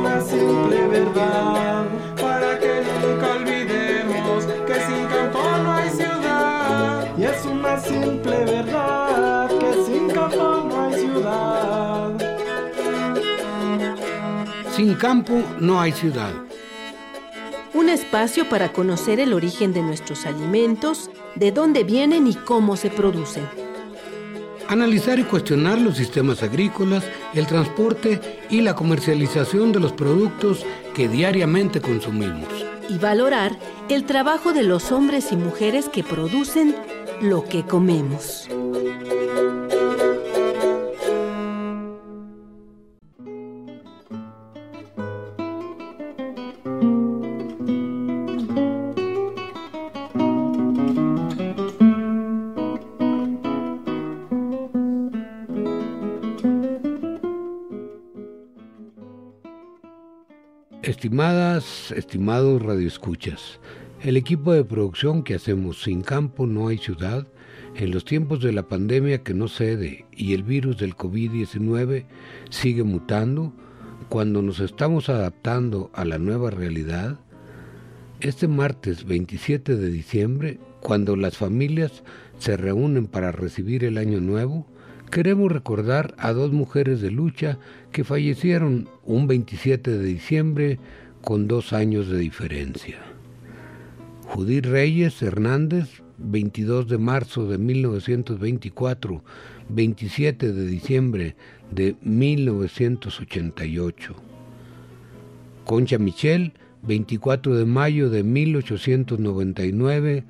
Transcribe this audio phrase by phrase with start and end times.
[0.00, 1.86] una simple verdad
[2.20, 7.18] para que nunca olvidemos que sin campo no hay ciudad.
[7.18, 12.12] Y es una simple verdad que sin campo no hay ciudad.
[14.72, 16.32] Sin campo no hay ciudad.
[17.72, 22.90] Un espacio para conocer el origen de nuestros alimentos, de dónde vienen y cómo se
[22.90, 23.69] producen.
[24.70, 27.02] Analizar y cuestionar los sistemas agrícolas,
[27.34, 28.20] el transporte
[28.50, 32.46] y la comercialización de los productos que diariamente consumimos.
[32.88, 36.76] Y valorar el trabajo de los hombres y mujeres que producen
[37.20, 38.48] lo que comemos.
[60.82, 63.60] Estimadas, estimados radioescuchas,
[64.00, 67.26] el equipo de producción que hacemos Sin Campo No Hay Ciudad,
[67.74, 72.06] en los tiempos de la pandemia que no cede y el virus del COVID-19
[72.48, 73.52] sigue mutando,
[74.08, 77.20] cuando nos estamos adaptando a la nueva realidad,
[78.20, 82.04] este martes 27 de diciembre, cuando las familias
[82.38, 84.66] se reúnen para recibir el año nuevo,
[85.10, 87.58] queremos recordar a dos mujeres de lucha
[87.92, 90.78] que fallecieron un 27 de diciembre
[91.22, 92.98] con dos años de diferencia.
[94.24, 99.24] Judith Reyes Hernández, 22 de marzo de 1924,
[99.68, 101.34] 27 de diciembre
[101.72, 104.14] de 1988.
[105.64, 110.22] Concha Michel, 24 de mayo de 1899,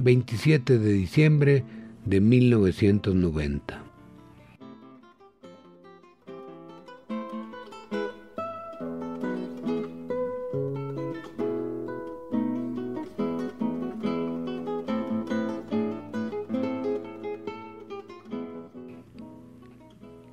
[0.00, 1.64] 27 de diciembre
[2.04, 3.85] de 1990.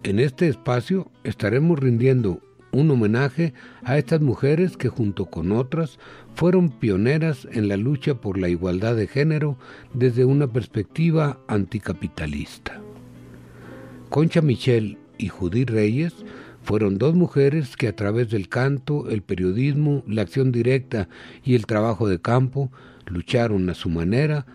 [0.04, 2.42] En este espacio estaremos rindiendo
[2.74, 3.54] un homenaje
[3.84, 5.98] a estas mujeres que junto con otras
[6.36, 9.58] fueron pioneras en la lucha por la igualdad de género
[9.94, 12.82] desde una perspectiva anticapitalista.
[14.10, 16.14] Concha Michel y Judith Reyes
[16.64, 21.08] fueron dos mujeres que a través del canto, el periodismo, la acción directa
[21.46, 22.74] y el trabajo de campo
[23.06, 24.46] lucharon a su manera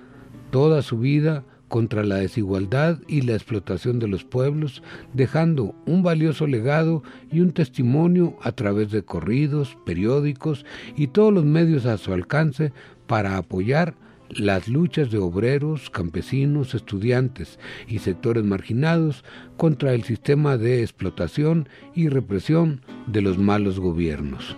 [0.51, 4.83] toda su vida contra la desigualdad y la explotación de los pueblos,
[5.15, 10.65] dejando un valioso legado y un testimonio a través de corridos, periódicos
[10.97, 12.73] y todos los medios a su alcance
[13.07, 13.95] para apoyar
[14.31, 19.25] las luchas de obreros, campesinos, estudiantes y sectores marginados
[19.57, 24.57] contra el sistema de explotación y represión de los malos gobiernos.